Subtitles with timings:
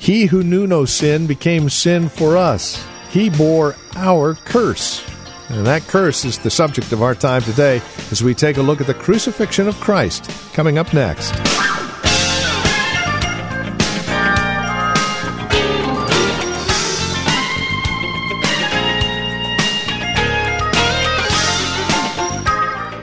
[0.00, 2.82] He who knew no sin became sin for us.
[3.10, 5.06] He bore our curse.
[5.50, 8.80] And that curse is the subject of our time today as we take a look
[8.80, 10.30] at the crucifixion of Christ.
[10.54, 11.34] Coming up next.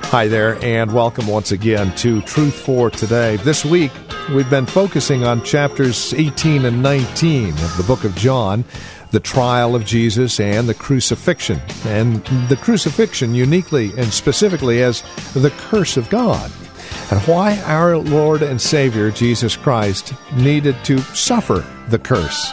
[0.09, 3.35] Hi there, and welcome once again to Truth for Today.
[3.35, 3.91] This week,
[4.33, 8.65] we've been focusing on chapters 18 and 19 of the book of John,
[9.11, 15.03] the trial of Jesus and the crucifixion, and the crucifixion uniquely and specifically as
[15.33, 16.51] the curse of God,
[17.11, 22.51] and why our Lord and Savior Jesus Christ needed to suffer the curse.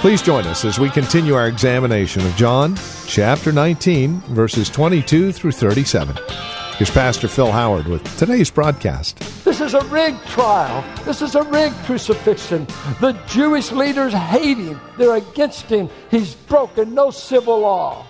[0.00, 5.52] Please join us as we continue our examination of John chapter 19, verses 22 through
[5.52, 6.61] 37.
[6.82, 9.16] Here's Pastor Phil Howard with today's broadcast.
[9.44, 10.84] This is a rigged trial.
[11.04, 12.66] This is a rigged crucifixion.
[13.00, 14.80] The Jewish leaders hate him.
[14.98, 15.88] They're against him.
[16.10, 18.04] He's broken no civil law.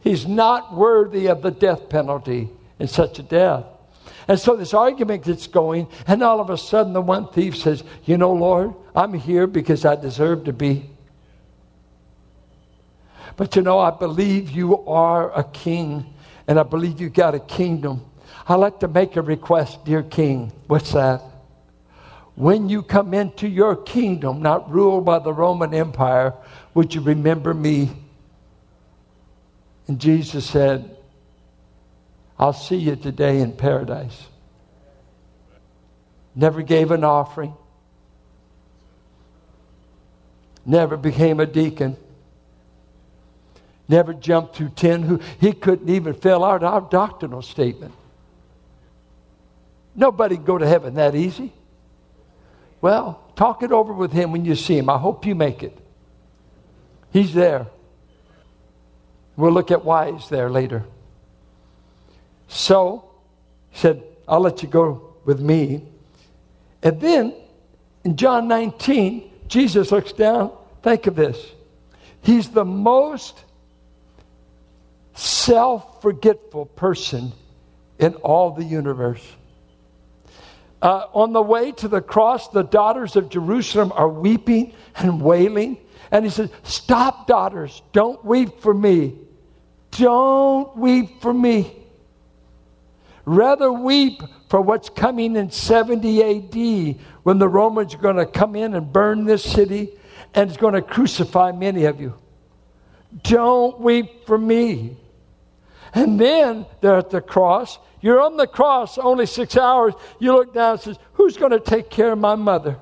[0.00, 2.48] He's not worthy of the death penalty
[2.80, 3.64] in such a death.
[4.26, 7.84] And so this argument gets going, and all of a sudden the one thief says,
[8.06, 10.90] You know, Lord, I'm here because I deserve to be.
[13.36, 16.12] But you know, I believe you are a king
[16.46, 18.04] and I believe you got a kingdom.
[18.48, 20.52] I'd like to make a request, dear King.
[20.66, 21.22] What's that?
[22.34, 26.34] When you come into your kingdom, not ruled by the Roman Empire,
[26.74, 27.90] would you remember me?
[29.86, 30.96] And Jesus said,
[32.38, 34.26] I'll see you today in paradise.
[36.34, 37.54] Never gave an offering,
[40.64, 41.96] never became a deacon
[43.88, 47.94] never jumped through 10 who he couldn't even fill out our doctrinal statement.
[49.94, 51.52] Nobody go to heaven that easy.
[52.80, 54.88] Well talk it over with him when you see him.
[54.88, 55.76] I hope you make it.
[57.12, 57.66] He's there.
[59.36, 60.84] We'll look at why he's there later.
[62.48, 63.10] So
[63.70, 65.82] he said i'll let you go with me.
[66.82, 67.34] And then
[68.04, 70.52] in john 19 jesus looks down.
[70.82, 71.38] Think of this.
[72.22, 73.44] He's the most
[75.14, 77.32] self forgetful person
[77.98, 79.24] in all the universe.
[80.80, 85.78] Uh, on the way to the cross, the daughters of Jerusalem are weeping and wailing.
[86.10, 89.16] And he says, Stop, daughters, don't weep for me.
[89.92, 91.76] Don't weep for me.
[93.24, 98.56] Rather weep for what's coming in 70 AD when the Romans are going to come
[98.56, 99.92] in and burn this city
[100.34, 102.14] and it's going to crucify many of you.
[103.22, 104.96] Don't weep for me.
[105.94, 107.78] And then they're at the cross.
[108.00, 109.94] You're on the cross only six hours.
[110.18, 112.78] You look down and says, Who's going to take care of my mother?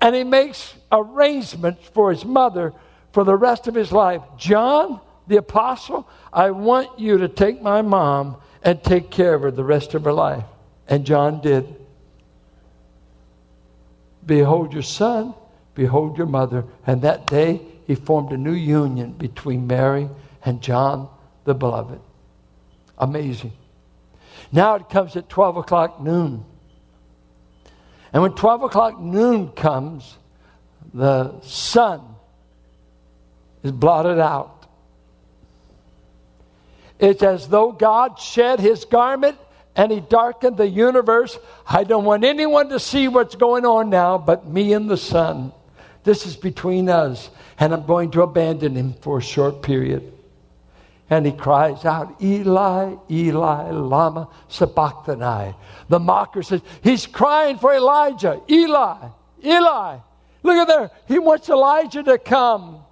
[0.00, 2.72] And he makes arrangements for his mother
[3.12, 4.22] for the rest of his life.
[4.38, 9.50] John, the apostle, I want you to take my mom and take care of her
[9.50, 10.44] the rest of her life.
[10.88, 11.76] And John did.
[14.24, 15.34] Behold your son,
[15.74, 16.64] behold your mother.
[16.86, 20.08] And that day he formed a new union between Mary
[20.44, 21.08] and John
[21.44, 22.00] the Beloved.
[22.98, 23.52] Amazing.
[24.52, 26.44] Now it comes at 12 o'clock noon.
[28.12, 30.16] And when 12 o'clock noon comes,
[30.92, 32.02] the sun
[33.62, 34.66] is blotted out.
[36.98, 39.38] It's as though God shed his garment
[39.76, 41.38] and he darkened the universe.
[41.66, 45.52] I don't want anyone to see what's going on now but me and the sun.
[46.02, 47.28] This is between us,
[47.58, 50.10] and I'm going to abandon him for a short period.
[51.10, 55.56] And he cries out, Eli, Eli, Lama Sabachthani.
[55.88, 58.40] The mocker says, He's crying for Elijah.
[58.48, 59.08] Eli,
[59.44, 59.98] Eli.
[60.42, 60.90] Look at there.
[61.08, 62.84] He wants Elijah to come.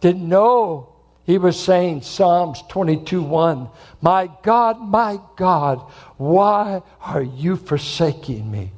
[0.00, 0.88] Didn't know
[1.24, 3.68] he was saying Psalms 22 1.
[4.00, 5.78] My God, my God,
[6.16, 8.72] why are you forsaking me?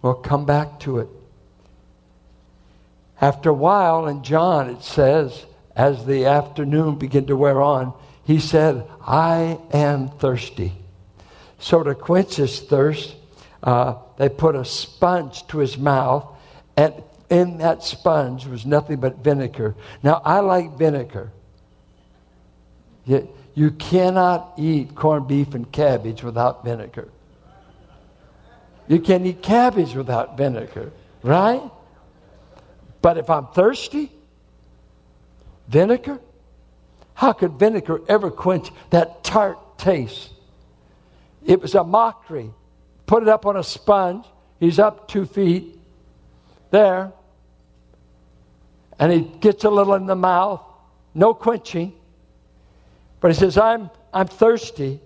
[0.00, 1.08] We'll come back to it.
[3.22, 5.46] After a while, in John, it says,
[5.76, 10.72] as the afternoon began to wear on, he said, I am thirsty.
[11.60, 13.14] So to quench his thirst,
[13.62, 16.26] uh, they put a sponge to his mouth,
[16.76, 16.92] and
[17.30, 19.76] in that sponge was nothing but vinegar.
[20.02, 21.30] Now, I like vinegar.
[23.04, 27.08] You, you cannot eat corned beef and cabbage without vinegar.
[28.88, 30.90] You can't eat cabbage without vinegar,
[31.22, 31.62] right?
[33.02, 34.10] But if I'm thirsty,
[35.68, 36.20] vinegar?
[37.14, 40.30] How could vinegar ever quench that tart taste?
[41.44, 42.50] It was a mockery.
[43.06, 44.24] Put it up on a sponge.
[44.60, 45.78] He's up two feet
[46.70, 47.12] there.
[48.98, 50.62] And he gets a little in the mouth.
[51.14, 51.92] No quenching.
[53.20, 55.00] But he says, I'm, I'm thirsty.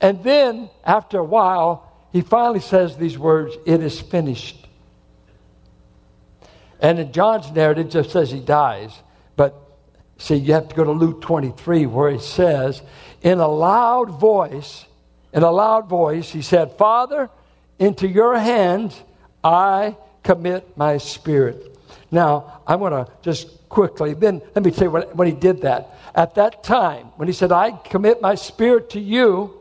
[0.00, 4.66] And then, after a while, he finally says these words, It is finished.
[6.80, 8.92] And in John's narrative, it just says he dies.
[9.36, 9.54] But
[10.18, 12.82] see, you have to go to Luke 23, where he says,
[13.22, 14.86] in a loud voice,
[15.32, 17.30] in a loud voice, he said, Father,
[17.78, 19.00] into your hands
[19.44, 21.76] I commit my spirit.
[22.10, 25.62] Now, I want to just quickly, then let me tell you when, when he did
[25.62, 25.96] that.
[26.14, 29.60] At that time, when he said, I commit my spirit to you,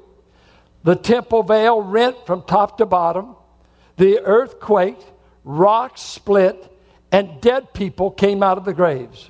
[0.83, 3.35] the temple veil rent from top to bottom,
[3.97, 5.05] the earth quaked,
[5.43, 6.71] rocks split,
[7.11, 9.29] and dead people came out of the graves.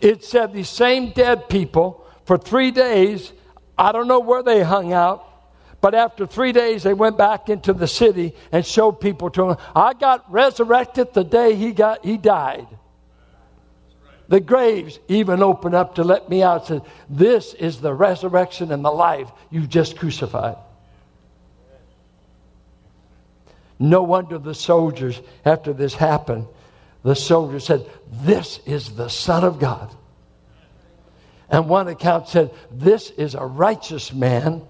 [0.00, 3.32] It said these same dead people for three days,
[3.76, 5.26] I don't know where they hung out,
[5.80, 9.56] but after three days, they went back into the city and showed people to him.
[9.74, 12.66] I got resurrected the day he, got, he died.
[14.28, 16.68] The graves even opened up to let me out.
[16.68, 20.56] Said, "This is the resurrection and the life you just crucified."
[23.80, 26.46] No wonder the soldiers, after this happened,
[27.02, 29.90] the soldiers said, "This is the Son of God."
[31.48, 34.62] And one account said, "This is a righteous man."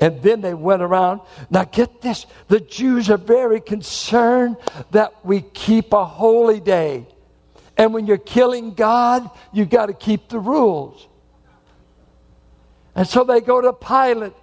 [0.00, 1.22] And then they went around.
[1.50, 4.56] Now, get this the Jews are very concerned
[4.92, 7.08] that we keep a holy day.
[7.76, 11.08] And when you're killing God, you've got to keep the rules.
[12.94, 14.34] And so they go to Pilate.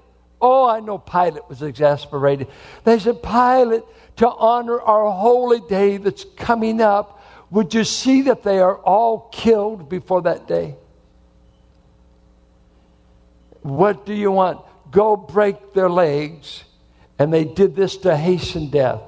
[0.42, 2.48] Oh, I know Pilate was exasperated.
[2.86, 3.84] They said, Pilate,
[4.20, 9.30] to honor our holy day that's coming up, would you see that they are all
[9.32, 10.76] killed before that day?
[13.62, 14.60] What do you want?
[14.92, 16.66] Go break their legs.
[17.18, 19.02] And they did this to hasten death.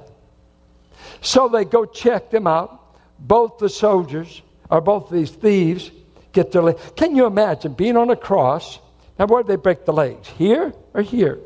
[1.20, 2.82] So they go check them out
[3.18, 5.90] both the soldiers, or both these thieves,
[6.32, 6.80] get their legs.
[6.96, 8.78] Can you imagine being on a cross?
[9.18, 10.28] Now, where did they break the legs?
[10.38, 11.38] Here or here?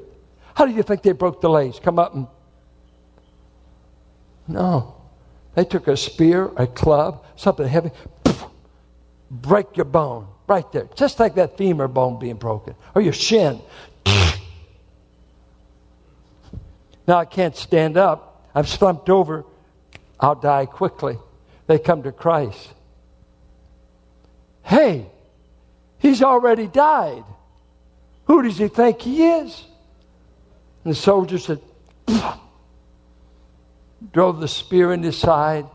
[0.55, 1.81] How do you think they broke the legs?
[1.81, 2.29] Come up and.
[4.49, 4.95] No.
[5.55, 7.91] They took a spear, a club, something heavy,
[8.25, 8.45] poof,
[9.31, 10.89] break your bone right there.
[10.95, 13.61] Just like that femur bone being broken, or your shin.
[17.07, 18.49] now I can't stand up.
[18.55, 19.45] I'm slumped over.
[20.21, 21.19] I'll die quickly
[21.67, 22.73] they come to Christ.
[24.63, 25.07] Hey,
[25.99, 27.25] he's already died.
[28.25, 29.65] Who does he think he is?
[30.85, 31.61] And the soldier said,
[34.13, 35.67] drove the spear in his side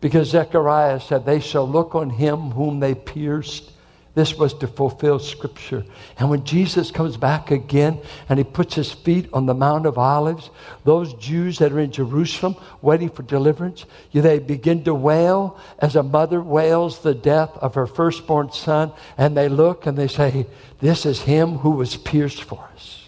[0.00, 3.72] because Zechariah said, They shall look on him whom they pierced
[4.18, 5.84] this was to fulfill Scripture.
[6.18, 9.96] And when Jesus comes back again and he puts his feet on the Mount of
[9.96, 10.50] Olives,
[10.82, 16.02] those Jews that are in Jerusalem waiting for deliverance, they begin to wail as a
[16.02, 18.92] mother wails the death of her firstborn son.
[19.16, 20.48] And they look and they say,
[20.80, 23.04] This is him who was pierced for us.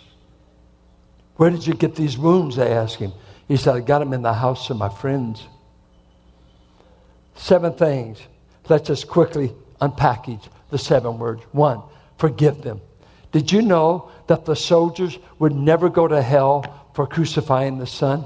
[1.34, 2.54] Where did you get these wounds?
[2.54, 3.14] They ask him.
[3.50, 5.44] He said, I got them in the house of my friends.
[7.34, 8.20] Seven things.
[8.68, 11.42] Let's just quickly unpackage the seven words.
[11.50, 11.82] One,
[12.16, 12.80] forgive them.
[13.32, 18.24] Did you know that the soldiers would never go to hell for crucifying the Son?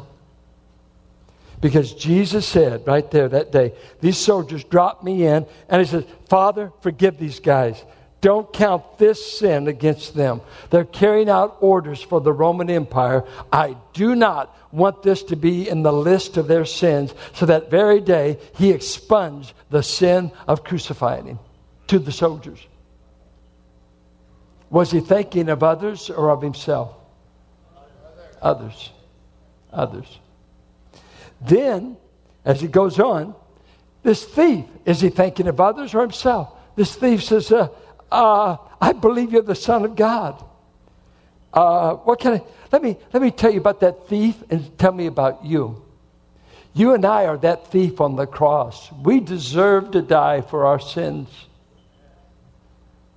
[1.58, 6.04] Because Jesus said right there that day, these soldiers dropped me in, and he says,
[6.28, 7.82] Father, forgive these guys.
[8.24, 10.40] Don't count this sin against them.
[10.70, 13.22] They're carrying out orders for the Roman Empire.
[13.52, 17.12] I do not want this to be in the list of their sins.
[17.34, 21.38] So that very day, he expunged the sin of crucifying him
[21.88, 22.66] to the soldiers?
[24.70, 26.94] Was he thinking of others or of himself?
[28.40, 28.90] Others.
[29.70, 30.18] Others.
[31.42, 31.98] Then,
[32.42, 33.34] as he goes on,
[34.02, 36.48] this thief, is he thinking of others or himself?
[36.74, 37.68] This thief says, uh,
[38.10, 40.44] uh, I believe you're the Son of God.
[41.52, 42.42] Uh, what can I,
[42.72, 45.82] let me, let me tell you about that thief and tell me about you.
[46.74, 48.90] You and I are that thief on the cross.
[48.92, 51.28] We deserve to die for our sins.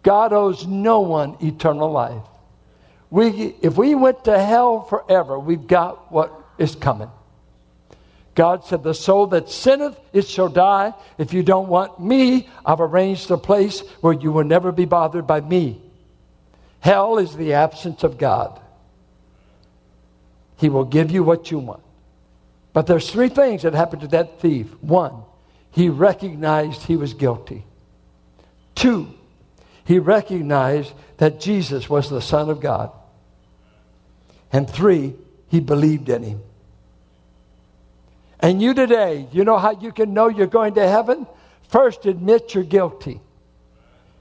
[0.03, 2.21] God owes no one eternal life.
[3.09, 7.09] we, if we went to hell forever, we've got what is coming.
[8.37, 10.93] God said, The soul that sinneth, it shall die.
[11.17, 15.25] If you don't want me, I've arranged a place where you will never be bothered
[15.25, 15.81] by me.
[16.79, 18.61] Hell is the absence of God.
[20.57, 21.81] He will give you what you want.
[22.73, 24.67] But there's three things that happened to that thief.
[24.81, 25.23] One,
[25.71, 27.65] he recognized he was guilty.
[28.75, 29.15] Two,
[29.83, 32.91] he recognized that Jesus was the Son of God.
[34.51, 35.15] And three,
[35.47, 36.41] he believed in him.
[38.39, 41.25] And you today, you know how you can know you're going to heaven?
[41.69, 43.19] First, admit you're guilty.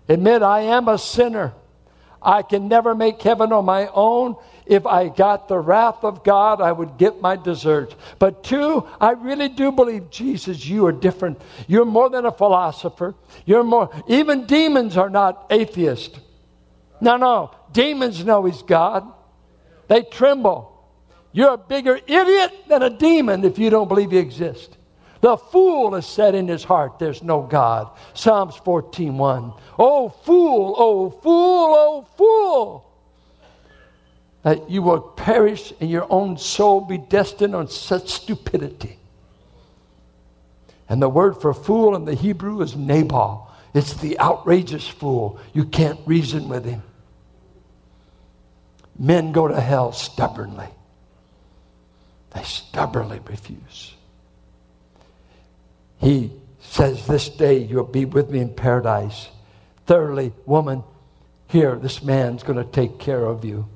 [0.08, 1.52] Admit, I am a sinner.
[2.22, 4.36] I can never make heaven on my own.
[4.64, 7.94] If I got the wrath of God, I would get my deserts.
[8.18, 11.40] But two, I really do believe, Jesus, you are different.
[11.68, 13.14] You're more than a philosopher.
[13.44, 16.18] You're more, even demons are not atheists.
[17.00, 17.52] No, no.
[17.72, 19.06] Demons know He's God,
[19.88, 20.72] they tremble.
[21.36, 24.74] You're a bigger idiot than a demon if you don't believe He exists.
[25.20, 27.90] The fool has said in his heart, There's no God.
[28.14, 29.52] Psalms 14 1.
[29.78, 32.90] Oh, fool, oh, fool, oh, fool.
[34.44, 38.98] That you will perish and your own soul be destined on such stupidity.
[40.88, 43.52] And the word for fool in the Hebrew is Nabal.
[43.74, 45.38] It's the outrageous fool.
[45.52, 46.82] You can't reason with him.
[48.98, 50.68] Men go to hell stubbornly,
[52.36, 53.94] they stubbornly refuse.
[55.98, 59.28] He says, This day you'll be with me in paradise.
[59.86, 60.82] Thirdly, woman,
[61.48, 63.68] here, this man's going to take care of you.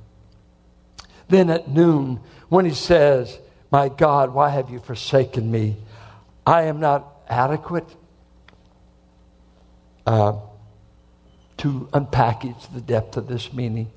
[1.28, 3.38] Then at noon, when he says,
[3.70, 5.76] My God, why have you forsaken me?
[6.46, 7.86] I am not adequate
[10.06, 10.36] uh,
[11.58, 13.90] to unpackage the depth of this meaning.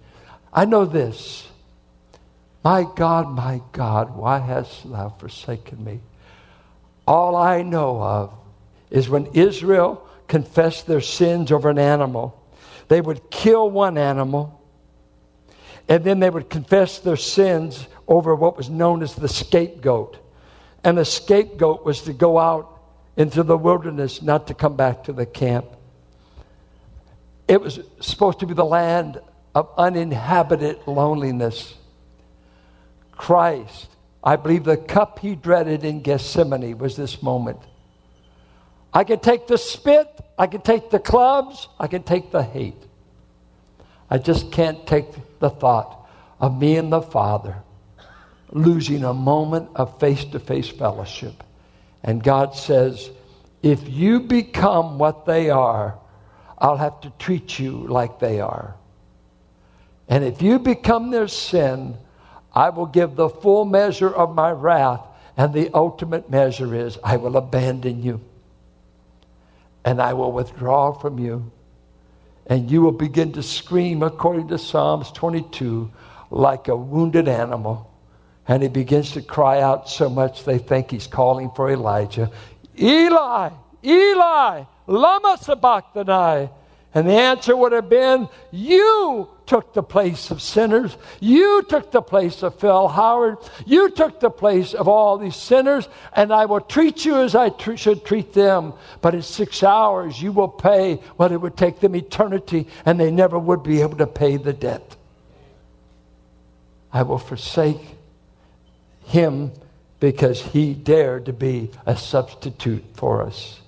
[0.54, 1.48] I know this.
[2.64, 6.00] My God, my God, why hast thou forsaken me?
[7.06, 8.34] All I know of
[8.90, 12.42] is when Israel confessed their sins over an animal,
[12.88, 14.62] they would kill one animal,
[15.90, 20.18] and then they would confess their sins over what was known as the scapegoat.
[20.84, 22.80] And the scapegoat was to go out
[23.18, 25.66] into the wilderness, not to come back to the camp.
[27.48, 29.20] It was supposed to be the land
[29.54, 31.76] of uninhabited loneliness.
[33.24, 33.88] Christ
[34.24, 37.60] I believe the cup he dreaded in Gethsemane was this moment.
[38.94, 42.82] I can take the spit, I can take the clubs, I can take the hate.
[44.10, 45.08] I just can't take
[45.40, 46.08] the thought
[46.40, 47.58] of me and the Father
[48.52, 51.44] losing a moment of face to face fellowship.
[52.04, 53.10] And God says,
[53.62, 55.98] if you become what they are,
[56.60, 58.76] I'll have to treat you like they are.
[60.08, 61.98] And if you become their sin,
[62.54, 65.02] I will give the full measure of my wrath,
[65.36, 68.22] and the ultimate measure is I will abandon you,
[69.84, 71.52] and I will withdraw from you,
[72.46, 75.92] and you will begin to scream, according to Psalms 22,
[76.30, 77.90] like a wounded animal.
[78.46, 82.30] And he begins to cry out so much they think he's calling for Elijah
[82.78, 83.52] Eli,
[83.84, 86.50] Eli, Lama Sabachthani.
[86.94, 90.96] And the answer would have been, You took the place of sinners.
[91.20, 93.38] You took the place of Phil Howard.
[93.66, 97.50] You took the place of all these sinners, and I will treat you as I
[97.50, 98.74] tr- should treat them.
[99.02, 103.12] But in six hours, you will pay what it would take them eternity, and they
[103.12, 104.96] never would be able to pay the debt.
[106.92, 107.82] I will forsake
[109.06, 109.52] him
[110.00, 113.60] because he dared to be a substitute for us.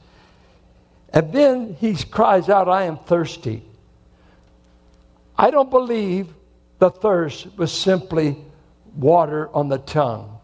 [1.10, 3.64] And then he cries out, I am thirsty.
[5.38, 6.34] I don't believe
[6.80, 8.38] the thirst was simply
[8.96, 10.40] water on the tongue.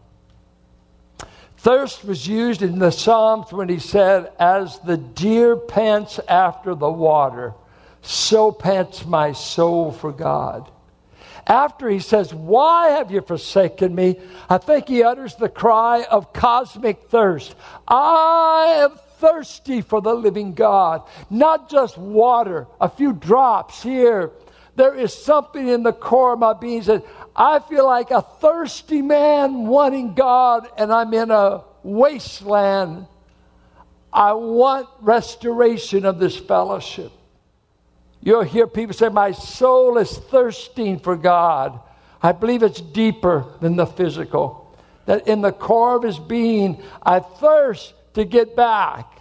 [1.57, 6.89] Thirst was used in the Psalms when he said, As the deer pants after the
[6.89, 7.53] water,
[8.01, 10.71] so pants my soul for God.
[11.45, 14.19] After he says, Why have you forsaken me?
[14.50, 17.55] I think he utters the cry of cosmic thirst.
[17.88, 21.03] I am thirsty for the living God.
[21.29, 24.31] Not just water, a few drops here.
[24.75, 29.01] There is something in the core of my being that I feel like a thirsty
[29.01, 33.07] man wanting God, and I'm in a wasteland.
[34.13, 37.11] I want restoration of this fellowship.
[38.21, 41.79] You'll hear people say, My soul is thirsting for God.
[42.21, 44.77] I believe it's deeper than the physical.
[45.05, 49.19] That in the core of his being, I thirst to get back.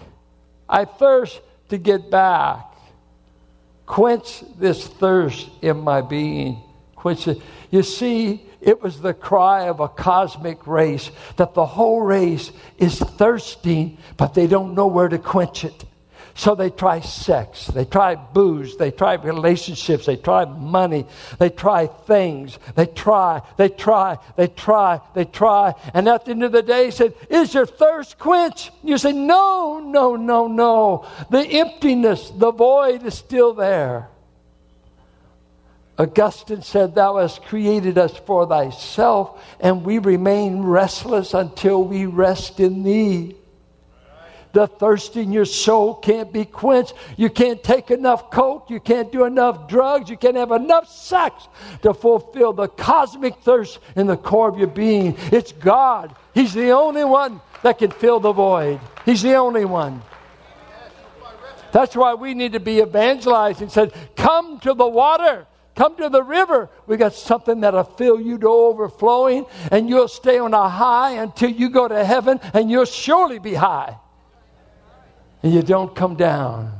[0.68, 1.40] I thirst
[1.70, 2.69] to get back.
[3.90, 6.62] Quench this thirst in my being.
[6.94, 7.42] quench it.
[7.72, 13.00] You see, it was the cry of a cosmic race that the whole race is
[13.00, 15.84] thirsting, but they don't know where to quench it.
[16.40, 21.04] So they try sex, they try booze, they try relationships, they try money,
[21.38, 25.74] they try things, they try, they try, they try, they try.
[25.92, 28.70] And at the end of the day, he said, Is your thirst quenched?
[28.82, 31.06] You say, No, no, no, no.
[31.28, 34.08] The emptiness, the void is still there.
[35.98, 42.60] Augustine said, Thou hast created us for thyself, and we remain restless until we rest
[42.60, 43.36] in thee.
[44.52, 46.94] The thirst in your soul can't be quenched.
[47.16, 48.68] You can't take enough coke.
[48.68, 50.10] You can't do enough drugs.
[50.10, 51.46] You can't have enough sex
[51.82, 55.16] to fulfill the cosmic thirst in the core of your being.
[55.30, 56.16] It's God.
[56.34, 58.80] He's the only one that can fill the void.
[59.04, 60.02] He's the only one.
[61.72, 63.68] That's why we need to be evangelizing.
[63.68, 65.46] Said, come to the water.
[65.76, 66.68] Come to the river.
[66.88, 71.48] We got something that'll fill you to overflowing, and you'll stay on a high until
[71.48, 73.96] you go to heaven, and you'll surely be high
[75.42, 76.72] and you don't come down.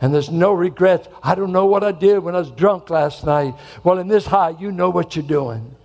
[0.00, 1.08] And there's no regrets.
[1.22, 3.54] I don't know what I did when I was drunk last night.
[3.84, 5.76] Well, in this high, you know what you're doing.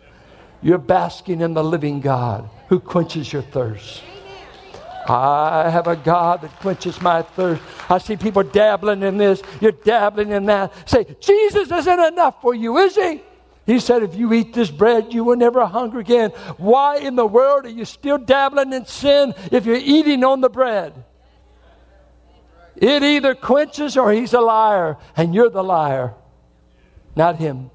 [0.62, 4.02] You're basking in the living God who quenches your thirst.
[5.08, 7.62] I have a God that quenches my thirst.
[7.90, 10.90] I see people dabbling in this, you're dabbling in that.
[10.90, 13.22] Say, Jesus isn't enough for you, is he?
[13.66, 16.32] He said, if you eat this bread, you will never hunger again.
[16.58, 20.50] Why in the world are you still dabbling in sin if you're eating on the
[20.50, 20.94] bread?
[22.78, 26.14] It either quenches or he's a liar, and you're the liar,
[27.16, 27.72] not him.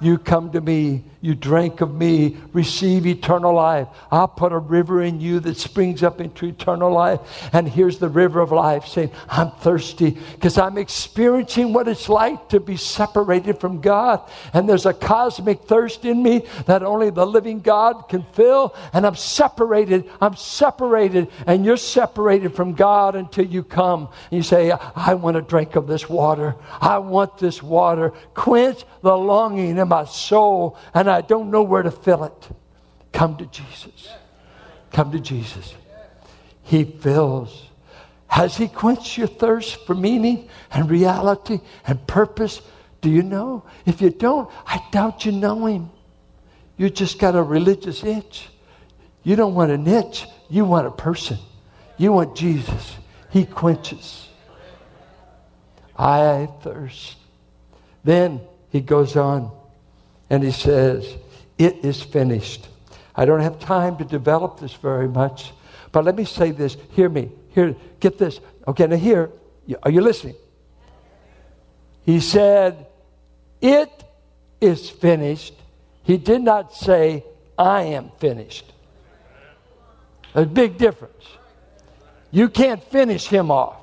[0.00, 3.86] You come to me, you drink of me, receive eternal life.
[4.10, 7.20] I'll put a river in you that springs up into eternal life.
[7.52, 12.48] And here's the river of life saying, I'm thirsty because I'm experiencing what it's like
[12.48, 14.28] to be separated from God.
[14.52, 18.74] And there's a cosmic thirst in me that only the living God can fill.
[18.92, 20.10] And I'm separated.
[20.20, 21.30] I'm separated.
[21.46, 24.08] And you're separated from God until you come.
[24.32, 26.56] And you say, I want to drink of this water.
[26.80, 28.10] I want this water.
[28.34, 30.76] Quench the longing in my soul.
[30.94, 32.48] And I don't know where to fill it.
[33.12, 34.08] Come to Jesus.
[34.92, 35.74] Come to Jesus.
[36.62, 37.68] He fills.
[38.26, 42.60] Has He quenched your thirst for meaning and reality and purpose?
[43.00, 43.64] Do you know?
[43.84, 45.90] If you don't, I doubt you know Him.
[46.76, 48.48] You just got a religious itch.
[49.22, 51.38] You don't want an itch, you want a person.
[51.96, 52.96] You want Jesus.
[53.30, 54.28] He quenches.
[55.96, 57.16] I thirst.
[58.02, 59.52] Then he goes on
[60.32, 61.14] and he says,
[61.58, 62.66] It is finished.
[63.14, 65.52] I don't have time to develop this very much,
[65.92, 66.78] but let me say this.
[66.92, 67.30] Hear me.
[67.50, 68.40] Here, get this.
[68.66, 69.30] Okay, now here,
[69.82, 70.34] are you listening?
[72.06, 72.86] He said,
[73.60, 73.90] It
[74.58, 75.52] is finished.
[76.02, 77.24] He did not say,
[77.58, 78.72] I am finished.
[80.34, 81.26] A big difference.
[82.30, 83.76] You can't finish him off.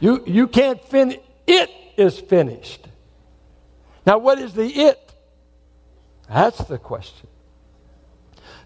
[0.00, 1.18] You, you can't finish.
[1.46, 2.87] It is finished.
[4.08, 5.12] Now, what is the it?
[6.30, 7.28] That's the question.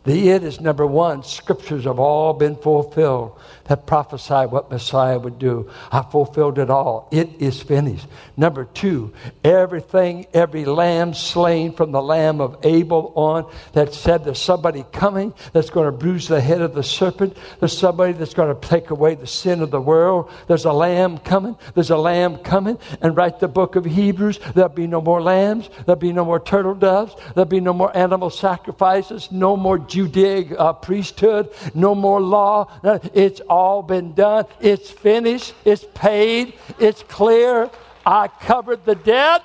[0.04, 5.38] The it is number one, scriptures have all been fulfilled that prophesied what Messiah would
[5.38, 5.70] do.
[5.92, 7.08] I fulfilled it all.
[7.12, 8.08] It is finished.
[8.36, 9.12] Number two,
[9.44, 15.32] everything, every lamb slain from the lamb of Abel on that said there's somebody coming
[15.52, 17.36] that's going to bruise the head of the serpent.
[17.60, 20.30] There's somebody that's going to take away the sin of the world.
[20.48, 21.56] There's a lamb coming.
[21.74, 22.78] There's a lamb coming.
[23.00, 24.40] And write the book of Hebrews.
[24.54, 25.70] There'll be no more lambs.
[25.86, 27.14] There'll be no more turtle doves.
[27.34, 29.30] There'll be no more animal sacrifices.
[29.30, 31.50] No more Judaic uh, priesthood.
[31.74, 32.70] No more law.
[33.14, 34.46] It's all been done.
[34.60, 35.54] It's finished.
[35.64, 36.54] It's paid.
[36.78, 37.70] It's clear.
[38.04, 39.42] I covered the debt.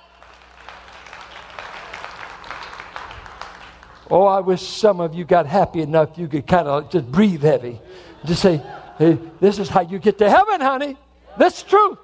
[4.09, 7.43] Oh, I wish some of you got happy enough you could kind of just breathe
[7.43, 7.81] heavy.
[8.23, 8.61] Just say,
[8.97, 10.95] hey, this is how you get to heaven, honey.
[11.37, 11.97] That's true.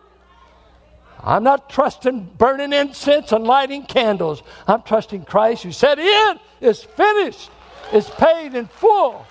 [1.24, 4.44] I'm not trusting burning incense and lighting candles.
[4.68, 7.50] I'm trusting Christ who said, It is finished.
[7.94, 9.26] It's paid in full.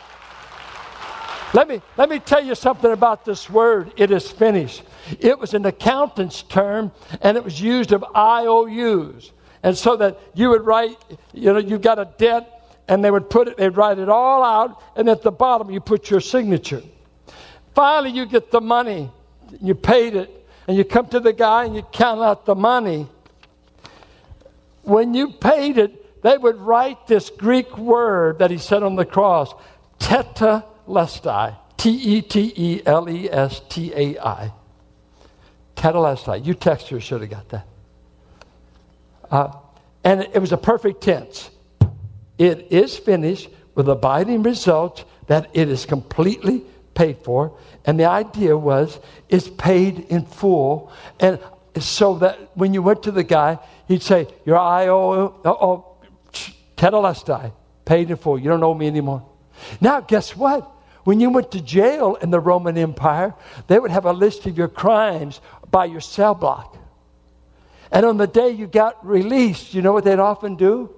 [1.53, 4.85] Let me, let me tell you something about this word, it is finished.
[5.21, 9.33] It was an accountant's term, and it was used of IOUs.
[9.63, 10.97] And so that you would write,
[11.35, 14.43] you know, you've got a debt, and they would put it, they'd write it all
[14.43, 16.83] out, and at the bottom you put your signature.
[17.75, 19.11] Finally, you get the money,
[19.61, 23.09] you paid it, and you come to the guy and you count out the money.
[24.83, 29.05] When you paid it, they would write this Greek word that he said on the
[29.05, 29.53] cross,
[29.99, 31.57] tetelestai.
[31.77, 34.53] T E T E L E S T A I.
[35.75, 36.45] Tetelestai.
[36.45, 37.67] You texters should have got that.
[39.31, 39.53] uh,
[40.05, 41.51] and it was a perfect tense.
[42.39, 47.57] It is finished with abiding results that it is completely paid for.
[47.85, 50.93] And the idea was it's paid in full.
[51.19, 51.41] And
[51.79, 53.59] so that when you went to the guy,
[53.89, 55.92] he'd say, Your IO, oh,
[56.83, 57.53] tetelestai,
[57.85, 58.39] paid in full.
[58.39, 59.25] You don't owe me anymore.
[59.81, 60.69] Now, guess what?
[61.05, 63.35] When you went to jail in the Roman Empire,
[63.69, 65.41] they would have a list of your crimes
[65.71, 66.77] by your cell block.
[67.93, 70.91] And on the day you got released, you know what they'd often do?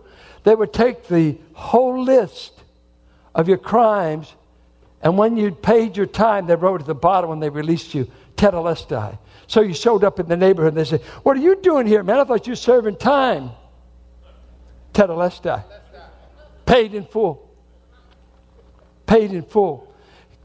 [0.44, 2.52] They would take the whole list
[3.34, 4.32] of your crimes,
[5.02, 8.10] and when you'd paid your time, they wrote at the bottom when they released you,
[8.36, 9.18] Tetelestai.
[9.46, 12.02] So you showed up in the neighborhood and they said, What are you doing here,
[12.02, 12.20] man?
[12.20, 13.50] I thought you were serving time.
[14.94, 15.64] Tetelestai.
[16.64, 17.50] Paid in full.
[19.06, 19.92] Paid in full.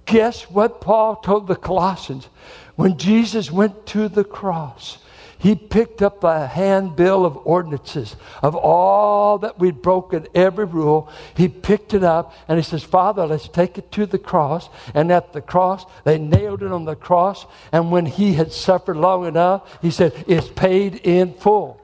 [0.06, 2.28] Guess what Paul told the Colossians?
[2.76, 4.98] When Jesus went to the cross,
[5.38, 11.10] he picked up a handbill of ordinances of all that we'd broken, every rule.
[11.36, 14.68] He picked it up and he says, Father, let's take it to the cross.
[14.94, 17.46] And at the cross, they nailed it on the cross.
[17.72, 21.80] And when he had suffered long enough, he said, It's paid in full.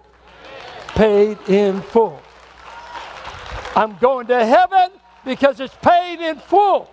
[0.89, 2.21] Paid in full.
[3.75, 4.91] I'm going to heaven
[5.25, 6.89] because it's paid in full.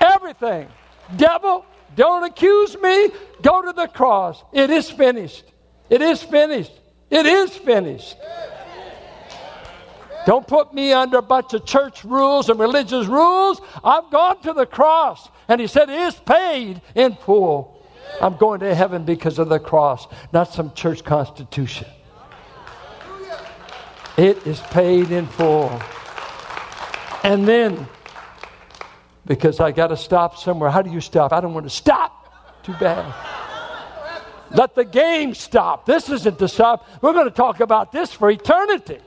[0.00, 0.68] Everything.
[1.16, 3.08] Devil, don't accuse me.
[3.42, 4.42] Go to the cross.
[4.52, 5.44] It is finished.
[5.90, 6.72] It is finished.
[7.10, 8.16] It is finished.
[10.26, 13.60] Don't put me under a bunch of church rules and religious rules.
[13.84, 15.28] I've gone to the cross.
[15.48, 17.86] And he said, It is paid in full.
[18.20, 21.86] I'm going to heaven because of the cross, not some church constitution.
[24.16, 25.80] It is paid in full.
[27.22, 27.86] And then
[29.26, 30.70] because I got to stop somewhere.
[30.70, 31.32] How do you stop?
[31.32, 32.62] I don't want to stop.
[32.62, 33.12] Too bad.
[34.52, 35.86] Let the game stop.
[35.86, 36.86] This isn't to stop.
[37.02, 39.00] We're going to talk about this for eternity.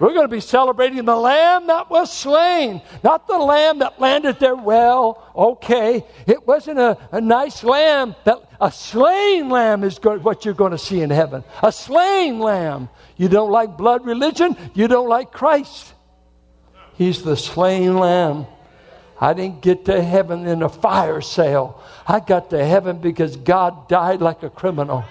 [0.00, 4.40] We're going to be celebrating the lamb that was slain, not the lamb that landed
[4.40, 5.30] there well.
[5.36, 8.16] Okay, it wasn't a, a nice lamb.
[8.24, 11.44] That a slain lamb is what you're going to see in heaven.
[11.62, 12.88] A slain lamb.
[13.18, 14.56] You don't like blood religion.
[14.72, 15.92] You don't like Christ.
[16.94, 18.46] He's the slain lamb.
[19.20, 21.82] I didn't get to heaven in a fire sale.
[22.06, 25.04] I got to heaven because God died like a criminal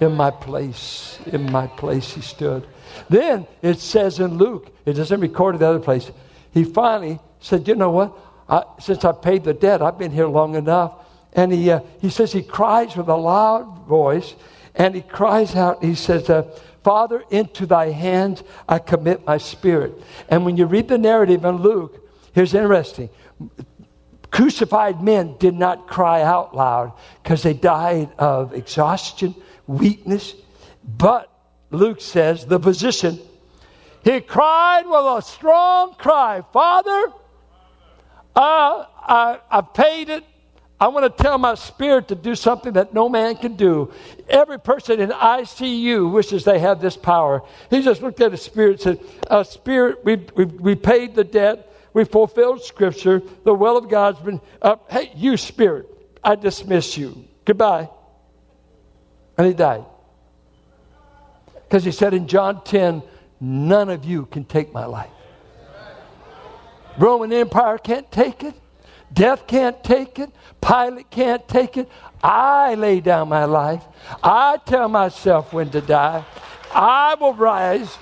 [0.00, 1.18] in my place.
[1.26, 2.66] In my place, He stood.
[3.08, 6.10] Then it says in Luke, it doesn't record it the other place,
[6.52, 8.16] he finally said, You know what?
[8.48, 10.94] I, since I paid the debt, I've been here long enough.
[11.32, 14.34] And he, uh, he says he cries with a loud voice,
[14.74, 16.44] and he cries out, he says, uh,
[16.82, 20.00] Father, into thy hands I commit my spirit.
[20.28, 23.10] And when you read the narrative in Luke, here's interesting
[24.30, 29.34] crucified men did not cry out loud because they died of exhaustion,
[29.66, 30.34] weakness.
[30.84, 31.30] But
[31.70, 33.18] Luke says, the physician,
[34.04, 37.12] he cried with a strong cry, Father,
[38.36, 40.24] uh, I, I paid it.
[40.78, 43.92] I want to tell my spirit to do something that no man can do.
[44.28, 47.42] Every person in ICU wishes they had this power.
[47.70, 51.24] He just looked at his spirit and said, uh, Spirit, we, we, we paid the
[51.24, 51.72] debt.
[51.94, 53.22] We fulfilled Scripture.
[53.44, 54.92] The will of God's been up.
[54.92, 55.88] Hey, you spirit,
[56.22, 57.24] I dismiss you.
[57.46, 57.88] Goodbye.
[59.38, 59.84] And he died.
[61.54, 63.02] Because he said in John 10,
[63.40, 65.10] none of you can take my life.
[66.98, 68.54] Roman Empire can't take it.
[69.12, 70.30] Death can't take it.
[70.60, 71.88] Pilate can't take it.
[72.22, 73.84] I lay down my life.
[74.22, 76.24] I tell myself when to die.
[76.72, 77.96] I will rise.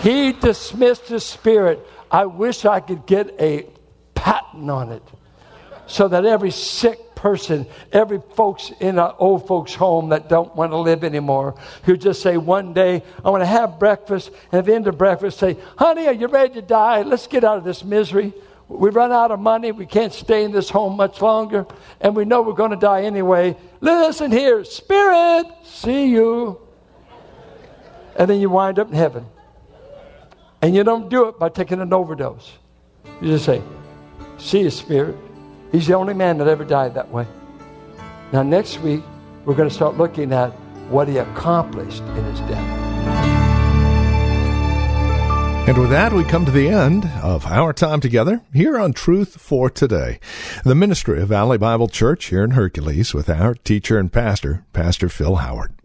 [0.00, 1.86] He dismissed his spirit.
[2.10, 3.66] I wish I could get a
[4.14, 5.02] patent on it
[5.86, 10.72] so that every sick person, every folks in an old folks' home that don't want
[10.72, 11.54] to live anymore,
[11.84, 14.96] who just say one day, I want to have breakfast, and at the end of
[14.96, 17.02] breakfast say, honey, are you ready to die?
[17.02, 18.32] Let's get out of this misery.
[18.68, 19.70] We've run out of money.
[19.70, 21.66] We can't stay in this home much longer,
[22.00, 23.56] and we know we're going to die anyway.
[23.80, 26.58] Listen here, Spirit, see you.
[28.16, 29.26] And then you wind up in heaven.
[30.62, 32.52] And you don't do it by taking an overdose.
[33.20, 33.62] You just say,
[34.40, 35.16] See his spirit.
[35.72, 37.26] He's the only man that ever died that way.
[38.32, 39.02] Now, next week,
[39.44, 40.50] we're going to start looking at
[40.90, 42.76] what he accomplished in his death.
[45.68, 49.40] And with that, we come to the end of our time together here on Truth
[49.40, 50.18] for Today,
[50.64, 55.08] the ministry of Valley Bible Church here in Hercules with our teacher and pastor, Pastor
[55.08, 55.72] Phil Howard.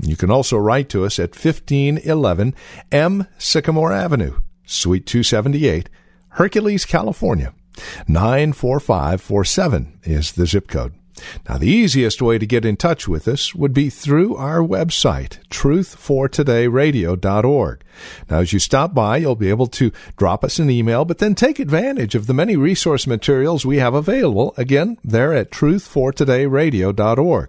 [0.00, 2.54] You can also write to us at 1511
[2.92, 5.88] M Sycamore Avenue, Suite 278,
[6.30, 7.54] Hercules, California.
[8.08, 10.94] 94547 is the zip code.
[11.48, 15.38] Now, the easiest way to get in touch with us would be through our website,
[15.48, 17.84] truthfortodayradio.org.
[18.28, 21.34] Now, as you stop by, you'll be able to drop us an email, but then
[21.34, 27.48] take advantage of the many resource materials we have available, again, there at truthfortodayradio.org.